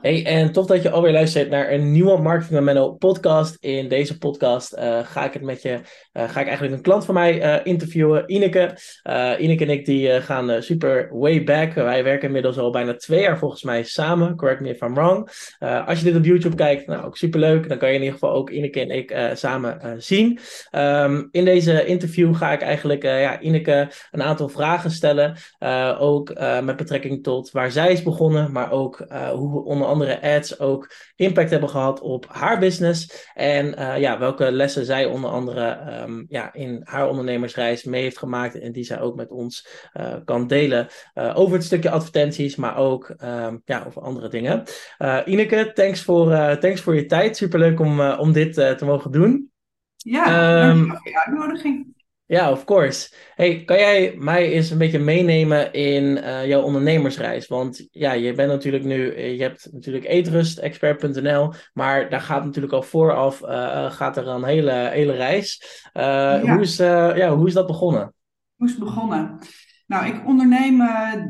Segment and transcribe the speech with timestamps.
[0.00, 3.56] Hey, en tof dat je alweer luistert naar een nieuwe Marketing Menno podcast.
[3.60, 7.04] In deze podcast uh, ga ik het met je, uh, ga ik eigenlijk een klant
[7.04, 8.78] van mij uh, interviewen, Ineke.
[9.38, 11.72] Ineke en ik die gaan super way back.
[11.72, 14.36] Wij werken inmiddels al bijna twee jaar volgens mij samen.
[14.36, 15.30] Correct me if I'm wrong.
[15.86, 17.68] als je dit op YouTube kijkt, nou ook super leuk.
[17.68, 20.38] Dan kan je in ieder geval ook Ineke en ik samen zien.
[20.72, 25.36] Um, in deze interview ga ik eigenlijk ja, Ineke een aantal vragen stellen.
[25.98, 30.92] ook met betrekking tot waar zij is begonnen, maar ook hoe onder andere ads ook
[31.16, 33.30] impact hebben gehad op haar business.
[33.34, 38.18] En uh, ja, welke lessen zij onder andere um, ja, in haar ondernemersreis mee heeft
[38.18, 38.58] gemaakt.
[38.58, 42.76] En die zij ook met ons uh, kan delen uh, over het stukje advertenties, maar
[42.76, 44.62] ook um, ja, over andere dingen.
[45.24, 47.36] Ineke, thanks voor, thanks voor je tijd.
[47.36, 49.50] Superleuk om, om dit te mogen doen.
[49.96, 51.95] Ja, um, voor je uitnodiging.
[52.28, 53.14] Ja, of course.
[53.34, 57.46] Hey, kan jij mij eens een beetje meenemen in uh, jouw ondernemersreis?
[57.46, 62.74] Want ja, je bent natuurlijk nu, eh, je hebt natuurlijk eetrustexpert.nl, maar daar gaat natuurlijk
[62.74, 65.62] al vooraf, uh, gaat er een hele, hele reis.
[65.94, 66.40] Uh, ja.
[66.40, 68.14] Hoe, is, ja, hoe is dat begonnen?
[68.56, 69.38] Hoe is het begonnen?
[69.86, 70.82] Nou, ik onderneem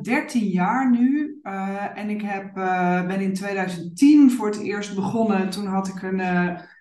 [0.02, 1.40] 13 jaar nu
[1.94, 2.54] en ik heb,
[3.06, 5.50] ben in 2010 voor het eerst begonnen.
[5.50, 6.20] Toen had ik een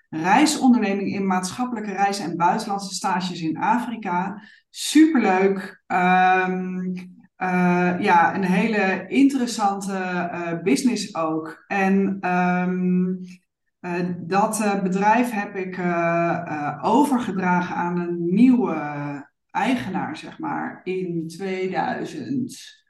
[0.10, 4.42] reisonderneming in maatschappelijke reizen en buitenlandse stages in Afrika.
[4.70, 5.84] Superleuk.
[5.88, 6.94] Um,
[7.38, 9.94] uh, ja, een hele interessante
[10.34, 11.64] uh, business ook.
[11.68, 13.20] En um,
[13.82, 15.80] uh, dat bedrijf heb ik
[16.82, 18.76] overgedragen aan een nieuwe
[19.52, 22.84] eigenaar, zeg maar, in 2000.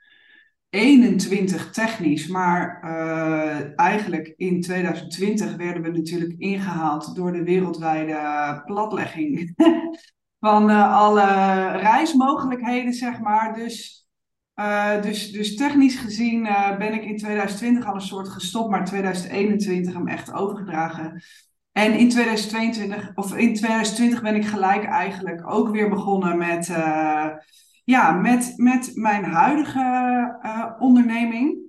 [0.75, 9.53] 21 technisch, maar uh, eigenlijk in 2020 werden we natuurlijk ingehaald door de wereldwijde platlegging
[10.39, 11.25] van uh, alle
[11.71, 13.53] reismogelijkheden, zeg maar.
[13.53, 14.07] Dus,
[14.55, 16.43] uh, dus, dus technisch gezien
[16.77, 21.23] ben ik in 2020 al een soort gestopt, maar 2021 hem echt overgedragen.
[21.71, 26.69] En in 2022, of in 2020 ben ik gelijk eigenlijk ook weer begonnen met
[27.85, 29.79] ja, met, met mijn huidige
[30.43, 31.63] uh, onderneming.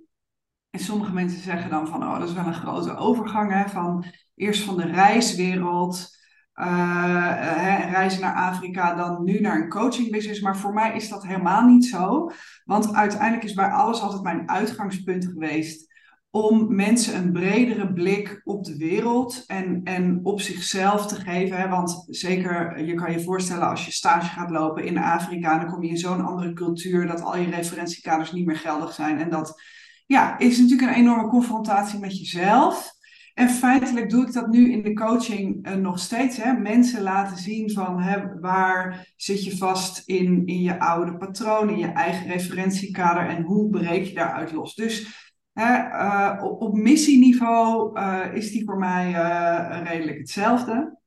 [0.71, 4.05] En sommige mensen zeggen dan van, oh, dat is wel een grote overgang, hè, van
[4.35, 6.17] eerst van de reiswereld,
[6.55, 10.41] uh, reizen naar Afrika, dan nu naar een coachingbusiness.
[10.41, 12.31] Maar voor mij is dat helemaal niet zo.
[12.65, 15.95] Want uiteindelijk is bij alles altijd mijn uitgangspunt geweest
[16.37, 21.57] om mensen een bredere blik op de wereld en, en op zichzelf te geven.
[21.57, 21.69] Hè?
[21.69, 25.83] Want zeker, je kan je voorstellen als je stage gaat lopen in Afrika, dan kom
[25.83, 29.19] je in zo'n andere cultuur dat al je referentiekaders niet meer geldig zijn.
[29.19, 29.63] En dat
[30.07, 32.95] ja, is natuurlijk een enorme confrontatie met jezelf.
[33.35, 36.37] En feitelijk doe ik dat nu in de coaching uh, nog steeds.
[36.37, 36.53] Hè?
[36.53, 41.81] Mensen laten zien van hè, waar zit je vast in, in je oude patronen, in
[41.81, 44.75] je eigen referentiekader en hoe breek je daaruit los.
[44.75, 45.25] Dus
[45.59, 50.99] uh, op, missieniveau uh, is die voor mij uh, redelijk hetzelfde.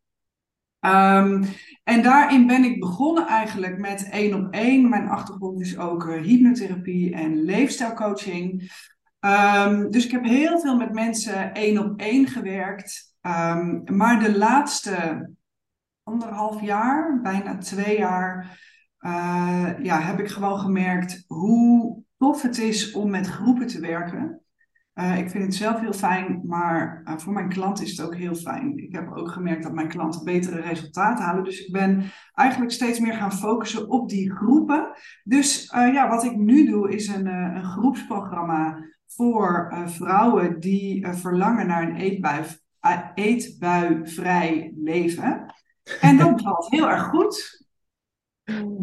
[0.85, 1.43] Um,
[1.83, 4.89] en daarin ben ik begonnen eigenlijk met één op één.
[4.89, 8.71] Mijn achtergrond is ook hypnotherapie en leefstijlcoaching.
[9.19, 13.15] Um, dus ik heb heel veel met mensen één op één gewerkt.
[13.21, 15.29] Um, maar de laatste
[16.03, 18.59] anderhalf jaar, bijna twee jaar,
[19.81, 24.41] ja, heb ik gewoon gemerkt hoe tof het is om met groepen te werken.
[24.93, 28.15] Uh, ik vind het zelf heel fijn, maar uh, voor mijn klant is het ook
[28.15, 28.77] heel fijn.
[28.77, 31.43] Ik heb ook gemerkt dat mijn klanten betere resultaten halen.
[31.43, 32.03] Dus ik ben
[32.33, 34.91] eigenlijk steeds meer gaan focussen op die groepen.
[35.23, 41.67] Dus uh, ja, wat ik nu doe is een, een groepsprogramma voor vrouwen die verlangen
[41.67, 42.43] naar een eetbui,
[43.15, 45.53] eetbuivrij leven.
[46.01, 47.67] En dat valt heel erg goed.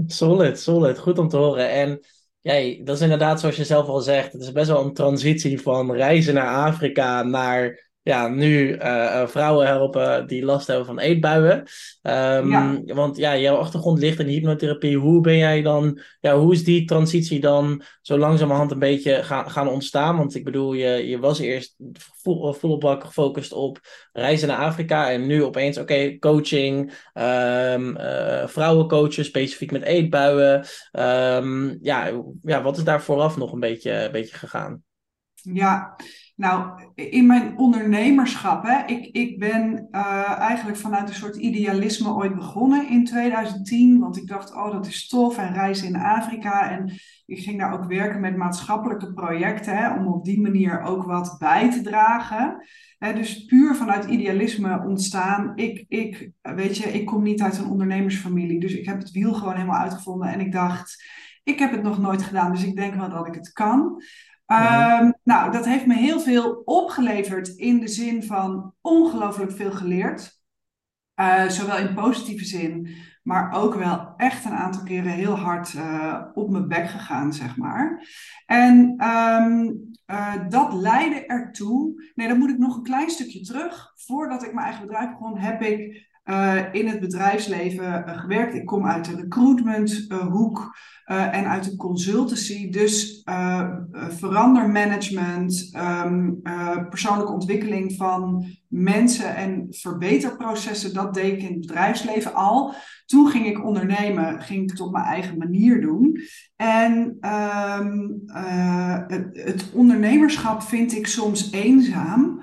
[0.07, 0.99] Solid, solid.
[0.99, 1.71] Goed om te horen.
[1.71, 2.01] En
[2.47, 4.33] ja, dat is inderdaad zoals je zelf al zegt.
[4.33, 9.67] Het is best wel een transitie van reizen naar Afrika naar ja, nu uh, vrouwen
[9.67, 11.59] helpen die last hebben van eetbuien.
[12.03, 12.81] Um, ja.
[12.84, 14.97] Want ja, jouw achtergrond ligt in hypnotherapie.
[14.97, 19.50] Hoe ben jij dan, ja, hoe is die transitie dan zo langzamerhand een beetje gaan,
[19.50, 20.17] gaan ontstaan?
[20.17, 21.76] Want ik bedoel, je, je was eerst
[22.23, 23.79] vol, volle bak gefocust op
[24.12, 30.64] reizen naar Afrika en nu opeens, oké, okay, coaching, um, uh, vrouwencoachen, specifiek met eetbuien.
[30.93, 34.82] Um, ja, ja, wat is daar vooraf nog een beetje, een beetje gegaan?
[35.35, 35.97] Ja,
[36.37, 42.35] nou, in mijn ondernemerschap, hè, ik, ik ben uh, eigenlijk vanuit een soort idealisme ooit
[42.35, 43.99] begonnen in 2010.
[43.99, 46.71] Want ik dacht, oh, dat is tof en reizen in Afrika.
[46.71, 46.93] En
[47.27, 51.37] ik ging daar ook werken met maatschappelijke projecten, hè, om op die manier ook wat
[51.38, 52.67] bij te dragen.
[52.99, 55.53] Hè, dus puur vanuit idealisme ontstaan.
[55.55, 59.35] Ik, ik, weet je, ik kom niet uit een ondernemersfamilie, dus ik heb het wiel
[59.35, 60.29] gewoon helemaal uitgevonden.
[60.29, 61.05] En ik dacht,
[61.44, 64.03] ik heb het nog nooit gedaan, dus ik denk wel dat ik het kan.
[64.46, 70.40] Ehm, nou, dat heeft me heel veel opgeleverd in de zin van ongelooflijk veel geleerd.
[71.20, 72.88] Uh, zowel in positieve zin,
[73.22, 77.56] maar ook wel echt een aantal keren heel hard uh, op mijn bek gegaan, zeg
[77.56, 78.08] maar.
[78.46, 82.10] En um, uh, dat leidde ertoe.
[82.14, 83.93] Nee, dan moet ik nog een klein stukje terug.
[83.94, 88.55] Voordat ik mijn eigen bedrijf begon, heb ik uh, in het bedrijfsleven uh, gewerkt.
[88.55, 90.76] Ik kom uit de recruitmenthoek
[91.06, 92.70] uh, en uit de consultancy.
[92.70, 93.23] Dus
[94.08, 96.40] verandermanagement, um,
[96.88, 102.75] persoonlijke ontwikkeling van mensen en verbeterprocessen, dat deed ik in het bedrijfsleven al.
[103.06, 106.20] Toen ging ik ondernemen, ging ik het op mijn eigen manier doen.
[106.56, 107.19] En
[107.81, 108.22] um,
[109.06, 112.40] het, het ondernemerschap vind ik soms eenzaam.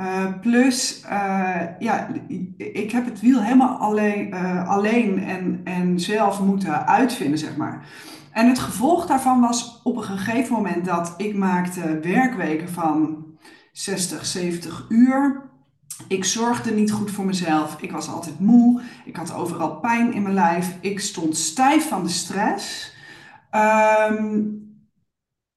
[0.00, 2.08] Uh, plus, uh, ja,
[2.56, 7.86] ik heb het wiel helemaal alleen, uh, alleen en, en zelf moeten uitvinden, zeg maar.
[8.32, 13.24] En het gevolg daarvan was op een gegeven moment dat ik maakte werkweken van
[13.72, 15.50] 60, 70 uur.
[16.08, 17.76] Ik zorgde niet goed voor mezelf.
[17.80, 18.80] Ik was altijd moe.
[19.04, 20.76] Ik had overal pijn in mijn lijf.
[20.80, 22.94] Ik stond stijf van de stress.
[24.10, 24.65] Um,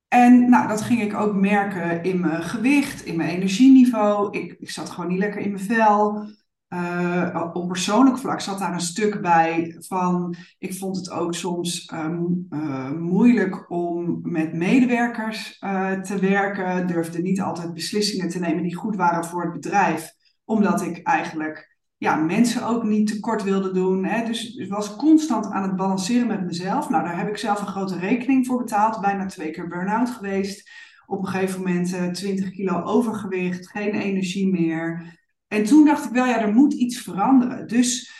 [0.10, 4.38] en nou, dat ging ik ook merken in mijn gewicht, in mijn energieniveau.
[4.38, 6.28] Ik, ik zat gewoon niet lekker in mijn vel.
[6.70, 10.36] Uh, op persoonlijk vlak zat daar een stuk bij van.
[10.58, 16.88] Ik vond het ook soms um, uh, moeilijk om met medewerkers uh, te werken.
[16.88, 20.12] Durfde niet altijd beslissingen te nemen die goed waren voor het bedrijf,
[20.46, 21.69] omdat ik eigenlijk
[22.00, 24.06] ja, mensen ook niet tekort wilde doen.
[24.06, 24.26] Hè.
[24.26, 26.90] Dus ik was constant aan het balanceren met mezelf.
[26.90, 29.02] Nou, daar heb ik zelf een grote rekening voor betaald.
[29.02, 30.70] Bijna twee keer burn-out geweest.
[31.06, 35.18] Op een gegeven moment uh, 20 kilo overgewicht, geen energie meer.
[35.48, 37.68] En toen dacht ik wel, ja, er moet iets veranderen.
[37.68, 38.12] Dus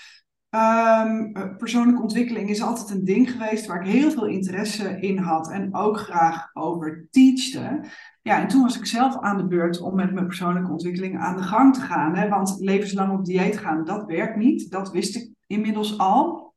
[0.50, 5.52] um, persoonlijke ontwikkeling is altijd een ding geweest waar ik heel veel interesse in had.
[5.52, 7.84] En ook graag over teachte.
[8.22, 11.36] Ja, en toen was ik zelf aan de beurt om met mijn persoonlijke ontwikkeling aan
[11.36, 12.16] de gang te gaan.
[12.16, 12.30] Hè?
[12.30, 14.72] Want levenslang op dieet gaan, dat werkt niet.
[14.72, 16.54] Dat wist ik inmiddels al.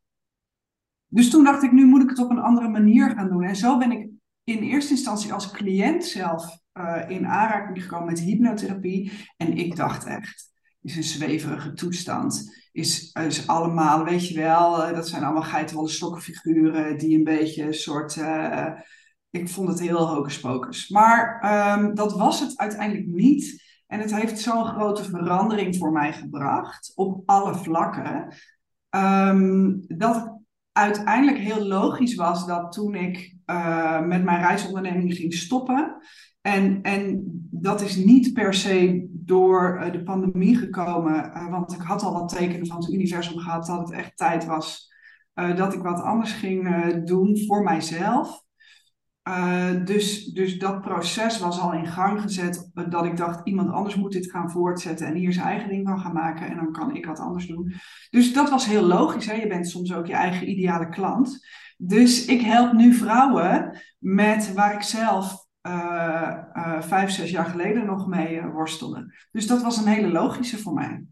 [1.06, 3.42] Dus toen dacht ik, nu moet ik het op een andere manier gaan doen.
[3.42, 4.08] En zo ben ik
[4.44, 9.12] in eerste instantie als cliënt zelf uh, in aanraking gekomen met hypnotherapie.
[9.36, 12.60] En ik dacht echt, is een zweverige toestand.
[12.72, 17.62] Is, is allemaal, weet je wel, uh, dat zijn allemaal geitenwolle stokkenfiguren die een beetje
[17.62, 18.16] een soort...
[18.16, 18.66] Uh,
[19.30, 20.88] ik vond het heel hocus pocus.
[20.88, 21.42] Maar
[21.78, 23.62] um, dat was het uiteindelijk niet.
[23.86, 28.34] En het heeft zo'n grote verandering voor mij gebracht, op alle vlakken,
[28.90, 30.40] um, dat het
[30.72, 35.96] uiteindelijk heel logisch was dat toen ik uh, met mijn reisonderneming ging stoppen,
[36.42, 41.80] en, en dat is niet per se door uh, de pandemie gekomen, uh, want ik
[41.80, 44.92] had al wat tekenen van het universum gehad dat het echt tijd was
[45.34, 48.42] uh, dat ik wat anders ging doen voor mijzelf.
[49.84, 52.70] Dus, dus dat proces was al in gang gezet.
[52.88, 56.00] Dat ik dacht, iemand anders moet dit gaan voortzetten en hier zijn eigen ding van
[56.00, 56.46] gaan maken.
[56.48, 57.72] En dan kan ik wat anders doen.
[58.10, 59.26] Dus dat was heel logisch.
[59.26, 59.32] Hè?
[59.34, 61.46] Je bent soms ook je eigen ideale klant.
[61.76, 67.86] Dus ik help nu vrouwen met waar ik zelf uh, uh, vijf, zes jaar geleden
[67.86, 69.14] nog mee worstelde.
[69.32, 71.04] Dus dat was een hele logische voor mij.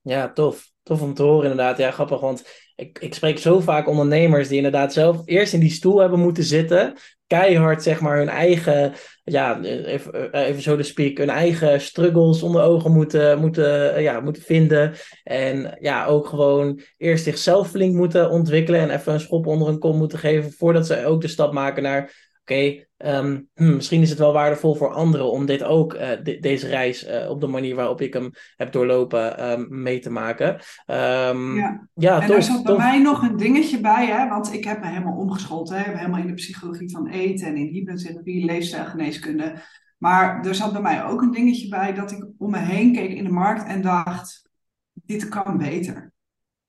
[0.00, 0.74] Ja, tof.
[0.82, 1.78] Tof om te horen inderdaad.
[1.78, 2.44] Ja, grappig, want
[2.76, 6.44] ik, ik spreek zo vaak ondernemers die inderdaad zelf eerst in die stoel hebben moeten
[6.44, 6.94] zitten.
[7.26, 8.92] Keihard, zeg maar, hun eigen,
[9.24, 14.42] ja, even, even zo te speak, hun eigen struggles onder ogen moeten, moeten, ja, moeten
[14.42, 14.92] vinden.
[15.24, 19.78] En ja, ook gewoon eerst zichzelf flink moeten ontwikkelen en even een schop onder een
[19.78, 24.02] kom moeten geven voordat ze ook de stap maken naar oké, okay, um, hm, misschien
[24.02, 27.40] is het wel waardevol voor anderen om dit ook, uh, de, deze reis uh, op
[27.40, 30.54] de manier waarop ik hem heb doorlopen um, mee te maken.
[30.86, 34.52] Um, ja, ja en tof, er zat bij mij nog een dingetje bij, hè, want
[34.52, 38.44] ik heb me helemaal omgeschoold, hè, helemaal in de psychologie van eten en in hypnotherapie,
[38.44, 39.54] leefstijlgeneeskunde.
[39.98, 43.12] Maar er zat bij mij ook een dingetje bij dat ik om me heen keek
[43.12, 44.48] in de markt en dacht,
[44.92, 46.12] dit kan beter.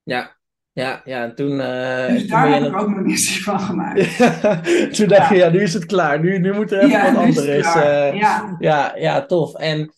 [0.04, 0.37] Ja,
[0.78, 1.52] ja, ja, toen...
[1.52, 4.18] Uh, dus daar heb ik ook mijn missie van gemaakt.
[4.96, 6.20] toen dacht je, ja, nu is het klaar.
[6.20, 7.46] Nu, nu moet er even ja, wat anders.
[7.46, 8.56] Uh, ja.
[8.60, 9.56] ja, ja, tof.
[9.56, 9.94] En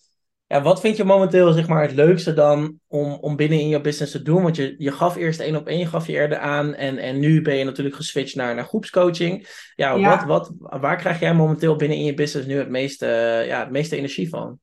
[0.48, 3.82] ja, wat vind je momenteel zeg maar, het leukste dan om, om binnen in je
[3.82, 4.44] business te doen?
[4.44, 6.76] Want je, je gaf eerst één op één, je gaf je eerder aan.
[6.76, 9.48] En, en nu ben je natuurlijk geswitcht naar, naar groepscoaching.
[9.76, 10.26] Ja, ja.
[10.26, 13.06] Wat, wat, waar krijg jij momenteel binnen in je business nu het meeste,
[13.48, 14.60] ja, het meeste energie van?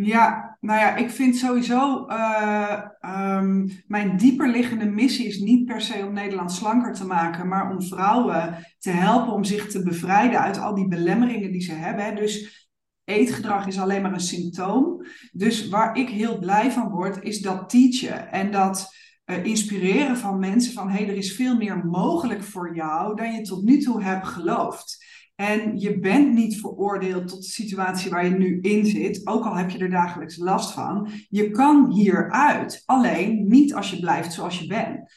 [0.00, 6.04] Ja, nou ja, ik vind sowieso uh, um, mijn dieperliggende missie is niet per se
[6.06, 10.58] om Nederland slanker te maken, maar om vrouwen te helpen om zich te bevrijden uit
[10.58, 12.16] al die belemmeringen die ze hebben.
[12.16, 12.66] Dus
[13.04, 15.06] eetgedrag is alleen maar een symptoom.
[15.32, 18.94] Dus waar ik heel blij van word, is dat teachen en dat
[19.26, 23.32] uh, inspireren van mensen van hé, hey, er is veel meer mogelijk voor jou dan
[23.32, 25.06] je tot nu toe hebt geloofd.
[25.40, 29.56] En je bent niet veroordeeld tot de situatie waar je nu in zit, ook al
[29.56, 31.10] heb je er dagelijks last van.
[31.28, 35.12] Je kan hieruit, alleen niet als je blijft zoals je bent.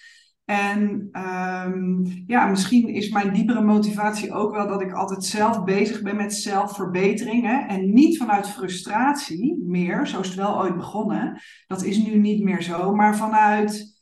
[0.46, 6.02] En um, ja, misschien is mijn diepere motivatie ook wel dat ik altijd zelf bezig
[6.02, 7.46] ben met zelfverbetering.
[7.46, 7.68] Hè?
[7.68, 11.42] En niet vanuit frustratie meer, zo is het wel ooit begonnen.
[11.68, 14.00] Dat is nu niet meer zo, maar vanuit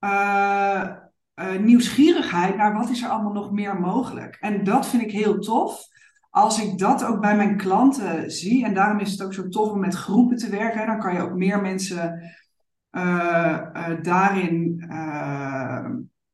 [0.00, 1.05] uh,
[1.40, 4.36] uh, nieuwsgierigheid naar wat is er allemaal nog meer mogelijk.
[4.40, 5.80] En dat vind ik heel tof.
[6.30, 9.70] Als ik dat ook bij mijn klanten zie, en daarom is het ook zo tof
[9.70, 12.22] om met groepen te werken, dan kan je ook meer mensen
[12.90, 14.84] uh, daarin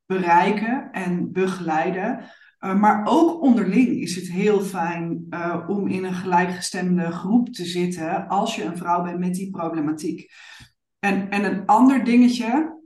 [0.05, 2.19] bereiken en begeleiden.
[2.59, 5.27] maar ook onderling is het heel fijn
[5.67, 10.31] om in een gelijkgestemde groep te zitten als je een vrouw bent met die problematiek.
[10.99, 12.81] En, en een ander dingetje,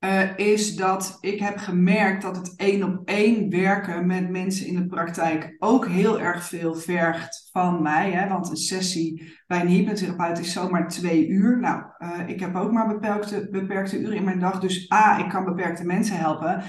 [0.00, 4.74] uh, is dat ik heb gemerkt dat het één op één werken met mensen in
[4.74, 8.10] de praktijk ook heel erg veel vergt van mij.
[8.10, 8.28] Hè?
[8.28, 11.58] Want een sessie bij een hypnotherapeut is zomaar twee uur.
[11.60, 14.60] Nou, uh, ik heb ook maar beperkte, beperkte uren in mijn dag.
[14.60, 16.62] Dus A, ik kan beperkte mensen helpen.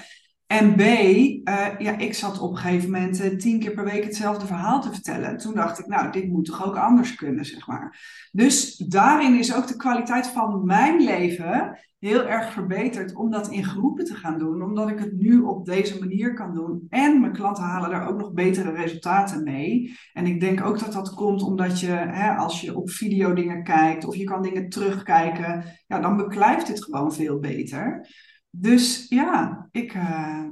[0.51, 4.03] En B, uh, ja, ik zat op een gegeven moment uh, tien keer per week
[4.03, 5.37] hetzelfde verhaal te vertellen.
[5.37, 7.99] Toen dacht ik, nou, dit moet toch ook anders kunnen, zeg maar.
[8.31, 13.63] Dus daarin is ook de kwaliteit van mijn leven heel erg verbeterd om dat in
[13.63, 14.63] groepen te gaan doen.
[14.63, 16.85] Omdat ik het nu op deze manier kan doen.
[16.89, 19.97] En mijn klanten halen daar ook nog betere resultaten mee.
[20.13, 23.63] En ik denk ook dat dat komt omdat je, hè, als je op video dingen
[23.63, 28.07] kijkt of je kan dingen terugkijken, ja, dan beklijft het gewoon veel beter.
[28.51, 30.47] Dus ja, ik, uh,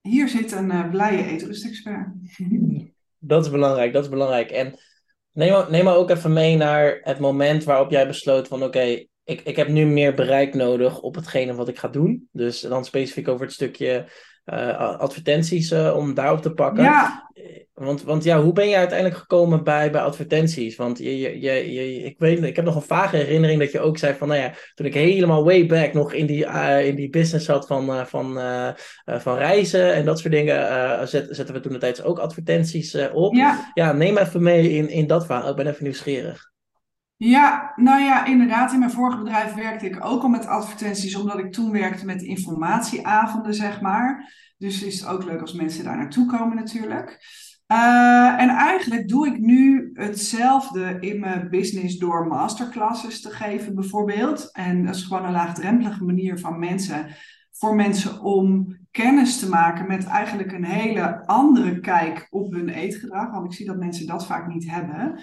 [0.00, 2.08] hier zit een uh, blije eetrustexpert.
[3.18, 4.50] Dat is belangrijk, dat is belangrijk.
[4.50, 4.78] En
[5.32, 9.08] neem, neem maar ook even mee naar het moment waarop jij besloot van oké, okay,
[9.24, 12.28] ik, ik heb nu meer bereik nodig op hetgene wat ik ga doen.
[12.32, 14.08] Dus dan specifiek over het stukje
[14.44, 16.84] uh, advertenties om daarop te pakken.
[16.84, 17.30] Ja.
[17.74, 20.76] Want, want ja, hoe ben je uiteindelijk gekomen bij, bij advertenties?
[20.76, 21.40] Want je, je,
[21.72, 24.40] je, ik, weet, ik heb nog een vage herinnering dat je ook zei van, nou
[24.40, 28.06] ja, toen ik helemaal way back nog in die, uh, in die business zat van,
[28.06, 28.38] van,
[29.04, 33.34] van reizen en dat soort dingen, zet, zetten we toen de tijd ook advertenties op.
[33.34, 33.70] Ja.
[33.74, 35.50] ja, neem even mee in, in dat verhaal.
[35.50, 36.52] Ik ben even nieuwsgierig.
[37.16, 38.72] Ja, nou ja, inderdaad.
[38.72, 42.22] In mijn vorige bedrijf werkte ik ook al met advertenties, omdat ik toen werkte met
[42.22, 44.32] informatieavonden, zeg maar.
[44.58, 47.18] Dus is het ook leuk als mensen daar naartoe komen natuurlijk.
[47.72, 54.52] Uh, en eigenlijk doe ik nu hetzelfde in mijn business door masterclasses te geven, bijvoorbeeld.
[54.52, 57.06] En dat is gewoon een laagdrempelige manier van mensen,
[57.50, 63.30] voor mensen om kennis te maken met eigenlijk een hele andere kijk op hun eetgedrag.
[63.30, 65.20] Want ik zie dat mensen dat vaak niet hebben.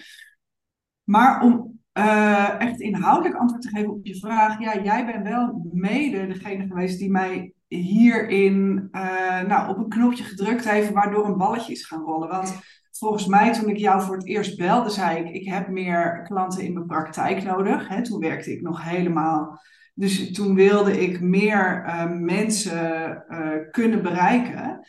[1.04, 4.60] Maar om uh, echt inhoudelijk antwoord te geven op je vraag.
[4.60, 10.24] Ja, jij bent wel mede degene geweest die mij hierin uh, nou, op een knopje
[10.24, 12.30] gedrukt heeft, waardoor een balletje is gaan rollen.
[12.30, 12.60] Want
[12.92, 16.64] volgens mij, toen ik jou voor het eerst belde, zei ik: Ik heb meer klanten
[16.64, 17.88] in mijn praktijk nodig.
[17.88, 19.60] Hè, toen werkte ik nog helemaal.
[19.94, 23.24] Dus toen wilde ik meer uh, mensen
[23.72, 24.80] kunnen bereiken.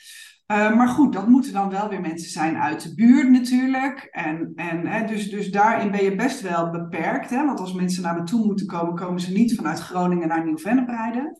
[0.47, 4.09] Maar goed, dat moeten dan wel weer mensen zijn uit de buurt natuurlijk.
[4.11, 7.31] En, en, hè, dus, dus daarin ben je best wel beperkt.
[7.31, 7.45] Hè?
[7.47, 10.89] Want als mensen naar me toe moeten komen, komen ze niet vanuit Groningen naar Nieuw-Vennep
[10.89, 11.39] rijden.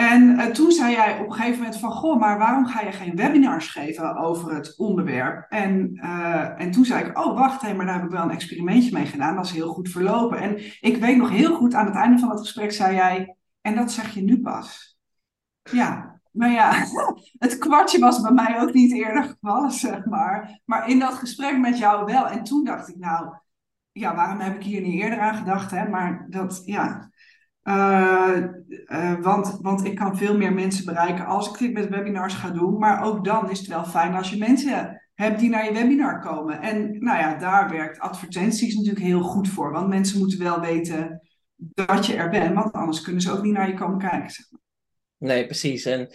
[0.00, 2.92] En uh, toen zei jij op een gegeven moment van, goh, maar waarom ga je
[2.92, 5.46] geen webinars geven over het onderwerp?
[5.48, 8.30] En, uh, en toen zei ik, oh wacht, hé, maar daar heb ik wel een
[8.30, 9.36] experimentje mee gedaan.
[9.36, 10.38] Dat is heel goed verlopen.
[10.38, 13.74] En ik weet nog heel goed, aan het einde van het gesprek zei jij, en
[13.74, 14.98] dat zeg je nu pas.
[15.62, 16.72] Ja, maar ja,
[17.38, 20.60] het kwartje was bij mij ook niet eerder gevallen, zeg maar.
[20.64, 22.28] Maar in dat gesprek met jou wel.
[22.28, 23.34] En toen dacht ik, nou,
[23.92, 25.70] ja, waarom heb ik hier niet eerder aan gedacht?
[25.70, 25.88] Hè?
[25.88, 27.09] Maar dat, ja.
[27.70, 28.36] Uh,
[28.86, 32.50] uh, want, want ik kan veel meer mensen bereiken als ik dit met webinars ga
[32.50, 32.78] doen.
[32.78, 36.20] Maar ook dan is het wel fijn als je mensen hebt die naar je webinar
[36.20, 36.60] komen.
[36.60, 39.72] En nou ja, daar werkt advertenties natuurlijk heel goed voor.
[39.72, 41.20] Want mensen moeten wel weten
[41.56, 42.54] dat je er bent.
[42.54, 44.30] Want anders kunnen ze ook niet naar je komen kijken.
[44.30, 44.60] Zeg maar.
[45.16, 45.84] Nee, precies.
[45.84, 46.08] En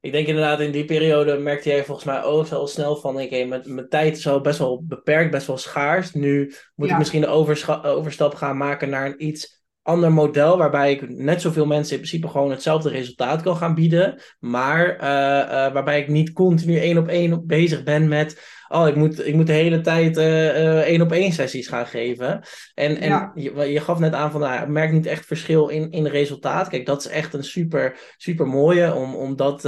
[0.00, 3.24] ik denk inderdaad, in die periode merkte jij volgens mij ook zo snel van: oké,
[3.24, 6.12] okay, mijn, tijd is al best wel beperkt, best wel schaars.
[6.12, 6.92] Nu moet ja.
[6.92, 11.66] ik misschien de overstap gaan maken naar een iets ander model, waarbij ik net zoveel
[11.66, 16.32] mensen in principe gewoon hetzelfde resultaat kan gaan bieden, maar uh, uh, waarbij ik niet
[16.32, 20.16] continu één op één bezig ben met oh, ik moet, ik moet de hele tijd
[20.16, 22.42] uh, één op één sessies gaan geven.
[22.74, 23.32] En, en ja.
[23.34, 26.68] je, je, gaf net aan van, nou, ik merk niet echt verschil in, in resultaat.
[26.68, 29.64] Kijk, dat is echt een super, super mooie om, om, dat,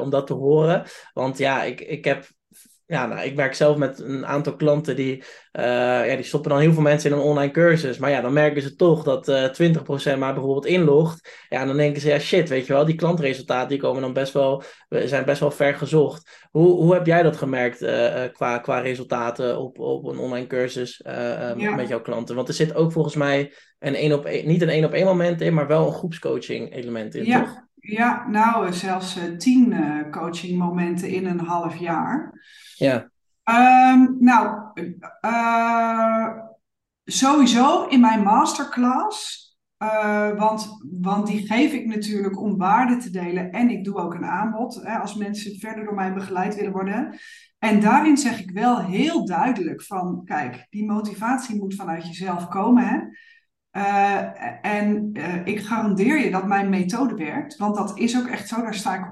[0.00, 0.82] om dat te horen.
[1.12, 2.28] Want ja, ik, ik heb
[2.90, 5.16] ja, nou, ik werk zelf met een aantal klanten die,
[5.52, 5.62] uh,
[6.08, 7.98] ja, die stoppen dan heel veel mensen in een online cursus.
[7.98, 11.44] Maar ja, dan merken ze toch dat uh, eh, 20% maar bijvoorbeeld inlogt.
[11.48, 14.12] Ja, en dan denken ze, ja shit, weet je wel, die klantresultaten die komen dan
[14.12, 16.48] best wel, zijn best wel ver gezocht.
[16.50, 21.00] Hoe, hoe heb jij dat gemerkt uh, qua, qua resultaten op, op een online cursus
[21.04, 21.74] ja.
[21.74, 22.34] met jouw klanten?
[22.34, 25.06] Want er zit ook volgens mij een één op één, niet een één op één
[25.06, 27.40] moment in, maar wel een groepscoaching element in, ja.
[27.40, 27.68] toch?
[27.80, 32.32] Ja, nou zelfs uh, tien uh, coachingmomenten in een half jaar.
[32.74, 33.10] Ja.
[33.92, 34.58] Um, nou,
[35.26, 36.28] uh,
[37.04, 39.48] sowieso in mijn masterclass,
[40.36, 44.24] want, want die geef ik natuurlijk om waarde te delen en ik doe ook een
[44.24, 47.18] aanbod hè, als mensen verder door mij begeleid willen worden.
[47.58, 52.84] En daarin zeg ik wel heel duidelijk van, kijk, die motivatie moet vanuit jezelf komen.
[52.84, 52.98] Hè?
[53.72, 58.48] Uh, en uh, ik garandeer je dat mijn methode werkt, want dat is ook echt
[58.48, 59.04] zo, daar sta ik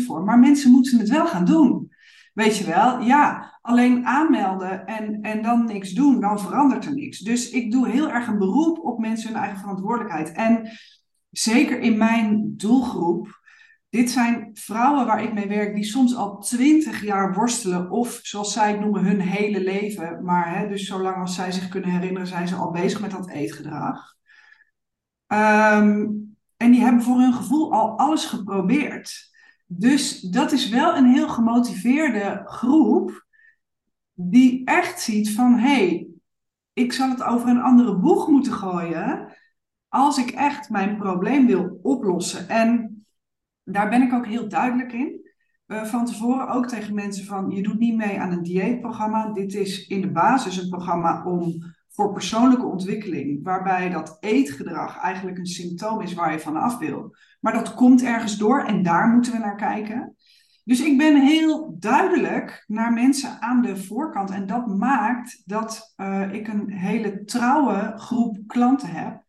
[0.00, 0.24] 100% voor.
[0.24, 1.92] Maar mensen moeten het wel gaan doen.
[2.34, 7.18] Weet je wel, ja, alleen aanmelden en, en dan niks doen, dan verandert er niks.
[7.18, 10.32] Dus ik doe heel erg een beroep op mensen hun eigen verantwoordelijkheid.
[10.32, 10.70] En
[11.30, 13.39] zeker in mijn doelgroep
[13.90, 18.52] dit zijn vrouwen waar ik mee werk die soms al twintig jaar worstelen of zoals
[18.52, 20.24] zij het noemen hun hele leven.
[20.24, 23.30] Maar hè, dus zolang als zij zich kunnen herinneren zijn ze al bezig met dat
[23.30, 24.14] eetgedrag.
[25.26, 29.30] Um, en die hebben voor hun gevoel al alles geprobeerd.
[29.66, 33.26] Dus dat is wel een heel gemotiveerde groep
[34.12, 36.06] die echt ziet van hé, hey,
[36.72, 39.36] ik zal het over een andere boeg moeten gooien
[39.88, 42.48] als ik echt mijn probleem wil oplossen.
[42.48, 42.89] En
[43.72, 45.28] daar ben ik ook heel duidelijk in.
[45.66, 49.32] Uh, van tevoren ook tegen mensen van, je doet niet mee aan een dieetprogramma.
[49.32, 55.38] Dit is in de basis een programma om voor persoonlijke ontwikkeling, waarbij dat eetgedrag eigenlijk
[55.38, 57.16] een symptoom is waar je van af wil.
[57.40, 60.14] Maar dat komt ergens door en daar moeten we naar kijken.
[60.64, 66.32] Dus ik ben heel duidelijk naar mensen aan de voorkant en dat maakt dat uh,
[66.32, 69.22] ik een hele trouwe groep klanten heb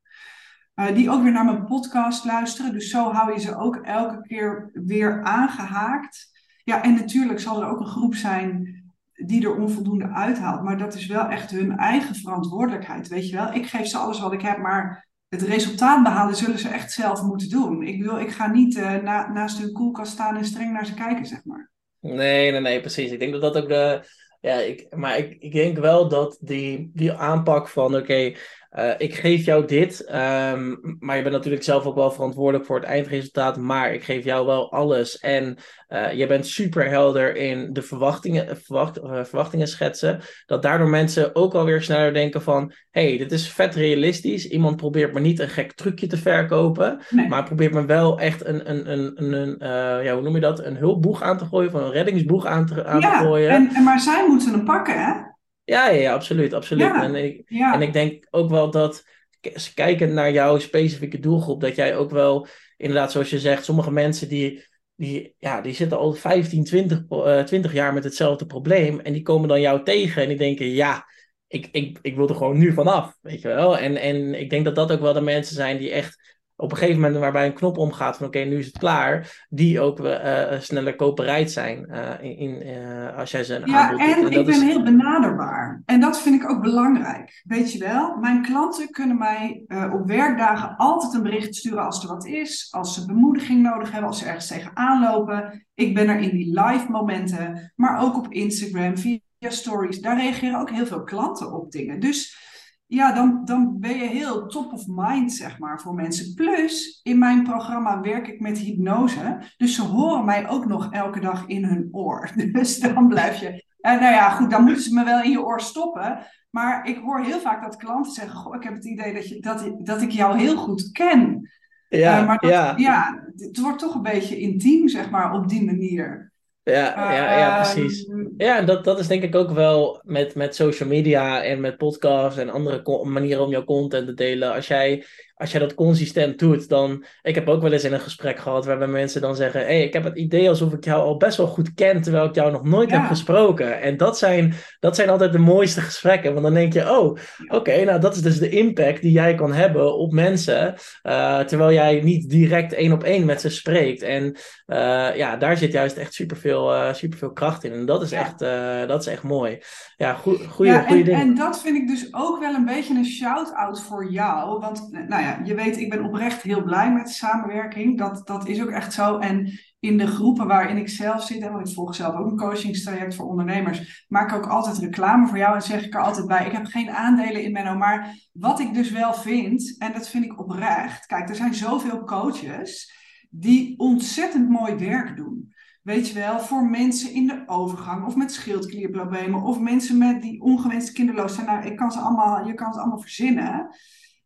[0.75, 2.73] uh, die ook weer naar mijn podcast luisteren.
[2.73, 6.29] Dus zo hou je ze ook elke keer weer aangehaakt.
[6.63, 8.79] Ja, en natuurlijk zal er ook een groep zijn
[9.13, 10.63] die er onvoldoende uithaalt.
[10.63, 13.53] Maar dat is wel echt hun eigen verantwoordelijkheid, weet je wel.
[13.53, 17.21] Ik geef ze alles wat ik heb, maar het resultaat behalen zullen ze echt zelf
[17.21, 17.83] moeten doen.
[17.83, 21.25] Ik bedoel, ik ga niet na, naast hun koelkast staan en streng naar ze kijken,
[21.25, 21.71] zeg maar.
[21.99, 23.11] Nee, nee, nee, precies.
[23.11, 24.09] Ik denk dat dat ook de...
[24.39, 28.33] Ja, ik, maar ik, ik denk wel dat die, die aanpak van, oké,
[28.77, 32.75] uh, ik geef jou dit, um, maar je bent natuurlijk zelf ook wel verantwoordelijk voor
[32.75, 33.57] het eindresultaat.
[33.57, 35.19] Maar ik geef jou wel alles.
[35.19, 35.57] En
[35.89, 40.19] uh, je bent super helder in de verwachtingen, verwacht, uh, verwachtingen schetsen.
[40.45, 42.73] Dat daardoor mensen ook alweer sneller denken van...
[42.89, 44.47] hey, dit is vet realistisch.
[44.47, 46.99] Iemand probeert me niet een gek trucje te verkopen.
[47.09, 47.27] Nee.
[47.27, 50.65] Maar probeert me wel echt een, een, een, een, een ja, hoe noem je dat?
[50.65, 51.71] Een hulpboeg aan te gooien.
[51.71, 53.49] Van een reddingsboeg aan te, aan ja, te gooien.
[53.49, 55.30] En, en maar zij moeten hem pakken, hè?
[55.71, 56.53] Ja, ja, ja, absoluut.
[56.53, 56.87] absoluut.
[56.87, 57.73] Ja, en, ik, ja.
[57.73, 59.03] en ik denk ook wel dat,
[59.41, 63.91] k- kijkend naar jouw specifieke doelgroep, dat jij ook wel, inderdaad, zoals je zegt, sommige
[63.91, 68.99] mensen die, die, ja, die zitten al 15, 20, eh, 20 jaar met hetzelfde probleem.
[68.99, 71.05] En die komen dan jou tegen en die denken, ja,
[71.47, 73.77] ik, ik, ik wil er gewoon nu vanaf, weet je wel.
[73.77, 76.20] En, en ik denk dat dat ook wel de mensen zijn die echt
[76.61, 79.79] op een gegeven moment waarbij een knop omgaat van oké, nu is het klaar, die
[79.79, 84.21] ook uh, sneller koopbereid zijn uh, in, uh, als jij ze een ja, aanbod en,
[84.21, 84.31] doet.
[84.31, 84.61] en ik ben is...
[84.61, 85.81] heel benaderbaar.
[85.85, 87.41] En dat vind ik ook belangrijk.
[87.43, 92.09] Weet je wel, mijn klanten kunnen mij op werkdagen altijd een bericht sturen als er
[92.09, 95.65] wat is, als ze bemoediging nodig hebben, als ze ergens tegenaan lopen.
[95.73, 99.99] Ik ben er in die live momenten, maar ook op Instagram, via stories.
[99.99, 101.99] Daar reageren ook heel veel klanten op dingen.
[101.99, 102.49] Dus
[102.93, 106.33] ja, dan, dan ben je heel top of mind, zeg maar, voor mensen.
[106.33, 109.37] Plus, in mijn programma werk ik met hypnose.
[109.57, 112.31] Dus ze horen mij ook nog elke dag in hun oor.
[112.51, 113.65] Dus dan blijf je...
[113.81, 116.19] En nou ja, goed, dan moeten ze me wel in je oor stoppen.
[116.49, 118.35] Maar ik hoor heel vaak dat klanten zeggen...
[118.35, 121.49] Goh, ik heb het idee dat, je, dat, dat ik jou heel goed ken.
[121.89, 122.73] Ja, uh, maar dat, ja.
[122.77, 126.30] ja, het wordt toch een beetje intiem, zeg maar, op die manier.
[126.63, 128.05] Ja, ja, ja, precies.
[128.05, 131.59] Ehm, Ja, en dat, dat is denk ik ook wel met, met social media en
[131.61, 134.53] met podcasts en andere manieren om jouw content te delen.
[134.53, 135.05] Als jij,
[135.41, 137.03] als jij dat consistent doet, dan...
[137.21, 139.61] Ik heb ook wel eens in een gesprek gehad waarbij mensen dan zeggen...
[139.61, 142.35] hey, ik heb het idee alsof ik jou al best wel goed ken, terwijl ik
[142.35, 142.99] jou nog nooit Ja.
[142.99, 143.81] heb gesproken.
[143.81, 146.97] En dat zijn, dat zijn altijd de mooiste gesprekken, want dan denk je...
[146.99, 150.75] oh, oké, nou dat is dus de impact die jij kan hebben op mensen...
[151.01, 154.01] eh, terwijl jij niet direct één op één met ze spreekt.
[154.01, 157.71] En eh, ja, daar zit juist echt superveel, eh superveel kracht in.
[157.71, 158.19] En dat is, Ja.
[158.19, 158.39] echt,
[158.87, 159.57] dat is echt mooi.
[159.97, 161.19] Ja, goede Ja, goeie en, dingen.
[161.21, 164.59] en dat vind ik dus ook wel een beetje een shout-out voor jou.
[164.59, 167.97] Want nou ja, ja, je weet, ik ben oprecht heel blij met de samenwerking.
[167.97, 169.17] Dat, dat is ook echt zo.
[169.17, 172.37] En in de groepen waarin ik zelf zit, en want ik volg zelf ook een
[172.37, 176.27] coachingstraject voor ondernemers, maak ik ook altijd reclame voor jou en zeg ik er altijd
[176.27, 180.09] bij, ik heb geen aandelen in Menno, maar wat ik dus wel vind, en dat
[180.09, 182.93] vind ik oprecht, kijk, er zijn zoveel coaches
[183.29, 185.53] die ontzettend mooi werk doen.
[185.81, 190.41] Weet je wel, voor mensen in de overgang of met schildklierproblemen of mensen met die
[190.41, 191.45] ongewenst kinderloos zijn.
[191.45, 193.75] Nou, ik kan ze allemaal, je kan ze allemaal verzinnen.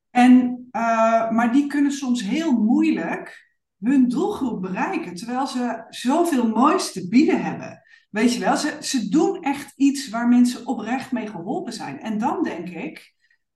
[0.09, 6.91] En, uh, maar die kunnen soms heel moeilijk hun doelgroep bereiken, terwijl ze zoveel moois
[6.91, 7.81] te bieden hebben.
[8.09, 11.99] Weet je wel, ze, ze doen echt iets waar mensen oprecht mee geholpen zijn.
[11.99, 13.13] En dan denk ik,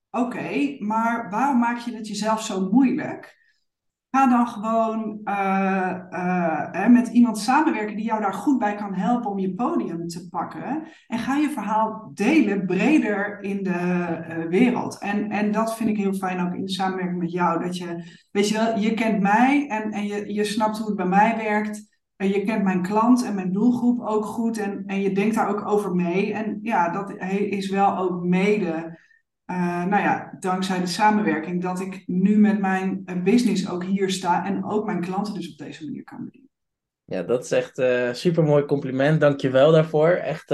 [0.10, 3.39] oké, maar waarom maak je het jezelf zo moeilijk?
[4.12, 9.32] Ga dan gewoon uh, uh, met iemand samenwerken die jou daar goed bij kan helpen
[9.32, 10.84] om je podium te pakken.
[11.08, 15.00] En ga je verhaal delen breder in de uh, wereld.
[15.00, 17.64] En, en dat vind ik heel fijn ook in de samenwerking met jou.
[17.64, 20.96] Dat je, weet je wel, je kent mij en, en je, je snapt hoe het
[20.96, 21.88] bij mij werkt.
[22.16, 24.58] En je kent mijn klant en mijn doelgroep ook goed.
[24.58, 26.34] En, en je denkt daar ook over mee.
[26.34, 28.98] En ja, dat is wel ook mede
[29.52, 34.10] uh, nou ja, dankzij de samenwerking dat ik nu met mijn uh, business ook hier
[34.10, 36.50] sta en ook mijn klanten dus op deze manier kan bedienen.
[37.06, 39.20] Ja, dat is echt een uh, super mooi compliment.
[39.20, 40.10] Dank je wel daarvoor.
[40.10, 40.50] Echt,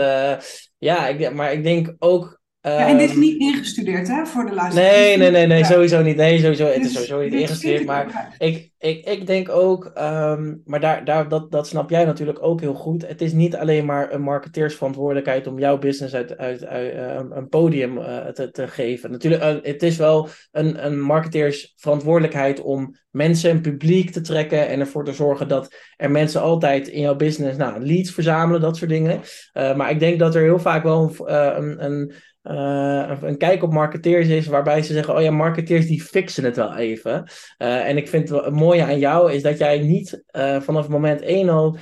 [0.78, 4.46] ja, ik, maar ik denk ook ja, en dit is ehm, niet ingestudeerd, hè, voor
[4.46, 4.96] de luisteraars.
[4.96, 6.16] Nee, nee, nee, nee, sowieso niet.
[6.16, 7.86] Nee, sowieso, het is sowieso niet ingestudeerd.
[7.86, 12.44] Maar ik, ik, ik denk ook, um, maar daar, daar, dat, dat snap jij natuurlijk
[12.44, 13.08] ook heel goed.
[13.08, 17.50] Het is niet alleen maar een marketeersverantwoordelijkheid om jouw business uit, uit, uit uh, een
[17.50, 19.12] podium uh, te, te geven.
[19.12, 24.80] Natuurlijk, uh, het is wel een, een marketeersverantwoordelijkheid om mensen en publiek te trekken en
[24.80, 28.90] ervoor te zorgen dat er mensen altijd in jouw business nou, leads verzamelen, dat soort
[28.90, 29.22] dingen.
[29.54, 32.14] maar ik denk dat er heel vaak wel een, een, een
[32.46, 36.76] een kijk op marketeers is waarbij ze zeggen: Oh ja, marketeers die fixen het wel
[36.76, 37.28] even.
[37.58, 41.50] En ik vind het mooie aan jou is dat jij niet uh, vanaf moment 1
[41.50, 41.78] al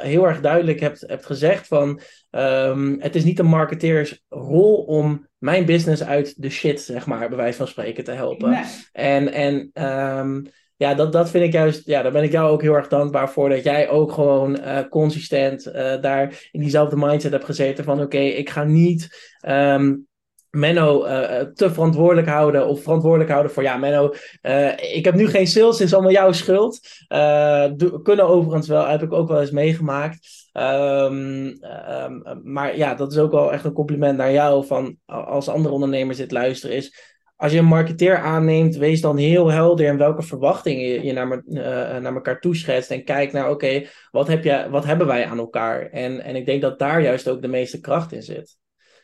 [0.00, 5.26] heel erg duidelijk hebt, hebt gezegd: van um, het is niet een marketeers rol om
[5.38, 8.50] mijn business uit de shit, zeg maar, bij wijze van spreken te helpen.
[8.50, 8.64] Nee.
[8.92, 9.70] En, en
[10.18, 12.88] um, ja, dat, dat vind ik juist, ja, daar ben ik jou ook heel erg
[12.88, 13.48] dankbaar voor.
[13.48, 18.04] Dat jij ook gewoon uh, consistent uh, daar in diezelfde mindset hebt gezeten van oké,
[18.04, 20.05] okay, ik ga niet um,
[20.56, 24.14] Menno uh, te verantwoordelijk houden of verantwoordelijk houden voor ja, Menno,
[24.76, 26.80] ik heb nu geen sales, het is allemaal jouw schuld.
[28.02, 30.48] Kunnen overigens wel, heb ik ook wel eens meegemaakt.
[30.52, 31.46] Um,
[31.92, 35.74] um, maar ja, dat is ook wel echt een compliment naar jou van als andere
[35.74, 40.22] ondernemers dit luisteren is als je een marketeer aanneemt, wees dan heel helder in welke
[40.22, 41.42] verwachtingen je, naar, me,
[42.00, 42.90] naar elkaar toeschetst.
[42.90, 45.90] En kijk naar, oké, wat wat, wat hebben wij aan elkaar?
[45.90, 48.56] En, en ik denk dat daar juist ook de meeste kracht in zit.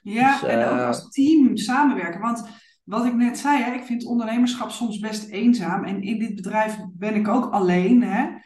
[0.03, 2.21] Ja, dus, en ook eh, als team samenwerken.
[2.21, 2.49] Want
[2.85, 5.85] wat ik net zei, hè, ik vind ondernemerschap soms best eenzaam.
[5.85, 8.03] En in dit bedrijf ben ik ook alleen.
[8.03, 8.41] Hè.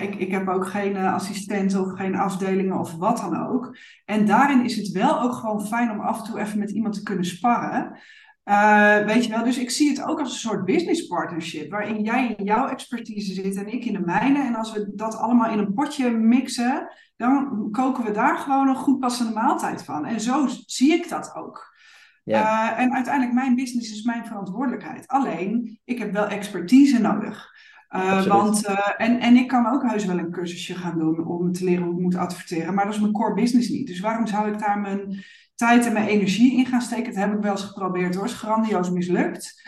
[0.00, 3.76] Ik, ik heb ook geen assistenten of geen afdelingen of wat dan ook.
[4.04, 6.94] En daarin is het wel ook gewoon fijn om af en toe even met iemand
[6.94, 7.98] te kunnen sparren.
[8.48, 12.02] Uh, weet je wel, dus ik zie het ook als een soort business partnership, waarin
[12.02, 14.42] jij in jouw expertise zit en ik in de mijne.
[14.42, 18.76] En als we dat allemaal in een potje mixen, dan koken we daar gewoon een
[18.76, 20.04] goed passende maaltijd van.
[20.04, 21.74] En zo zie ik dat ook.
[22.24, 22.72] Ja.
[22.72, 25.08] Uh, en uiteindelijk, mijn business is mijn verantwoordelijkheid.
[25.08, 27.54] Alleen, ik heb wel expertise nodig.
[27.90, 31.52] Uh, want, uh, en, en ik kan ook heus wel een cursusje gaan doen om
[31.52, 33.86] te leren hoe ik moet adverteren, maar dat is mijn core business niet.
[33.86, 35.24] Dus waarom zou ik daar mijn
[35.56, 37.14] tijd en mijn energie in gaan steken.
[37.14, 38.24] Dat heb ik wel eens geprobeerd hoor.
[38.24, 39.64] is grandioos mislukt.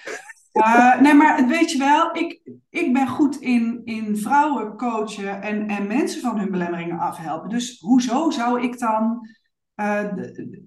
[0.53, 5.68] Uh, nee, maar weet je wel, ik, ik ben goed in, in vrouwen coachen en,
[5.68, 7.48] en mensen van hun belemmeringen afhelpen.
[7.48, 9.29] Dus hoezo zou ik dan,
[9.77, 10.12] uh,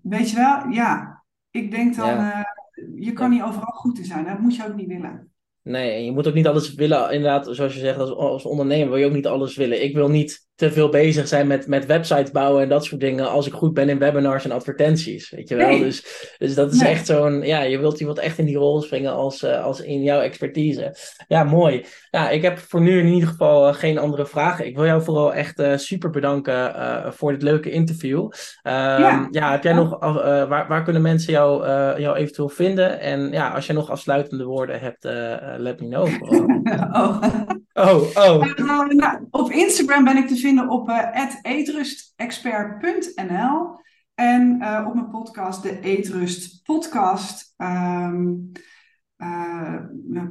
[0.04, 2.38] weet je wel, ja, ik denk dan, ja.
[2.38, 4.26] uh, je kan niet overal goed in zijn.
[4.26, 5.32] Dat moet je ook niet willen.
[5.64, 7.12] Nee, en je moet ook niet alles willen.
[7.12, 9.84] Inderdaad, zoals je zegt, als, als ondernemer wil je ook niet alles willen.
[9.84, 13.30] Ik wil niet te veel bezig zijn met, met websites bouwen en dat soort dingen.
[13.30, 15.30] als ik goed ben in webinars en advertenties.
[15.30, 15.68] Weet je wel?
[15.68, 15.84] Nee.
[15.84, 16.90] Dus, dus dat is nee.
[16.92, 17.42] echt zo'n.
[17.42, 20.20] Ja, je wilt, je wilt echt in die rol springen als, uh, als in jouw
[20.20, 20.96] expertise.
[21.28, 21.86] Ja, mooi.
[22.12, 24.66] Ja, ik heb voor nu in ieder geval uh, geen andere vragen.
[24.66, 26.74] Ik wil jou vooral echt uh, super bedanken
[27.14, 28.20] voor dit leuke interview.
[28.20, 28.32] Um,
[28.64, 29.28] ja.
[29.32, 29.52] ja.
[29.52, 30.00] heb jij nog.
[30.00, 31.68] waar, waar kunnen mensen jou,
[32.02, 33.00] jou eventueel vinden?
[33.00, 35.04] En ja, als je nog afsluitende woorden hebt,
[35.58, 36.08] let me know.
[37.02, 37.22] oh.
[37.74, 38.44] Oh, oh.
[38.58, 41.10] nou, op Instagram ben ik te vinden op
[41.42, 43.80] eetrustexpert.nl
[44.16, 48.52] en uh, op mijn podcast, de Eetrust Podcast, um,
[49.18, 49.76] uh,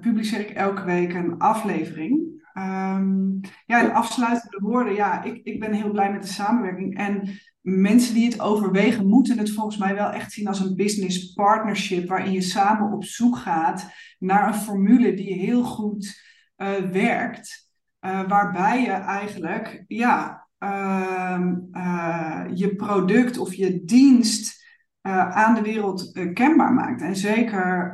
[0.00, 2.28] publiceer ik elke week een aflevering.
[2.54, 4.94] Um, ja, de afsluitende woorden.
[4.94, 6.98] Ja, ik, ik ben heel blij met de samenwerking.
[6.98, 11.32] En mensen die het overwegen, moeten het volgens mij wel echt zien als een business
[11.32, 16.28] partnership, waarin je samen op zoek gaat naar een formule die heel goed
[16.92, 17.69] werkt.
[18.00, 21.40] Uh, waarbij je eigenlijk ja, uh,
[22.54, 24.58] je product of je dienst
[25.02, 27.02] aan de wereld kenbaar maakt.
[27.02, 27.92] En zeker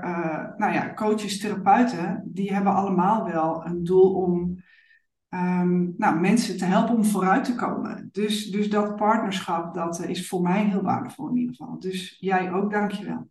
[0.56, 4.62] nou ja, coaches, therapeuten, die hebben allemaal wel een doel om
[5.30, 8.08] um, nou, mensen te helpen om vooruit te komen.
[8.12, 11.78] Dus, dus dat partnerschap, dat is voor mij heel waardevol in ieder geval.
[11.78, 13.28] Dus jij ook, dankjewel.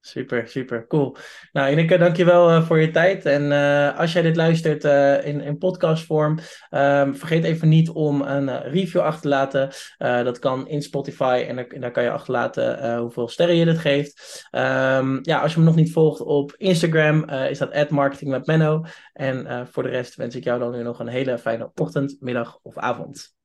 [0.00, 1.16] Super, super, cool.
[1.52, 3.24] Nou, Ineke, dankjewel uh, voor je tijd.
[3.24, 6.38] En uh, als jij dit luistert uh, in, in podcastvorm,
[6.70, 9.70] um, vergeet even niet om een review achter te laten.
[9.98, 14.46] dat kan in Spotify en daar, kan je achterlaten hoeveel sterren je dit geeft.
[14.50, 18.84] Um, ja, als je me nog niet volgt op Instagram, is dat marketing met Menno.
[19.12, 22.58] En voor de rest wens ik jou dan nu nog een hele fijne ochtend, middag
[22.62, 23.37] of avond.